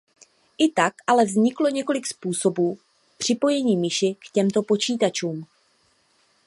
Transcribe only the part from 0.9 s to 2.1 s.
ale vzniklo několik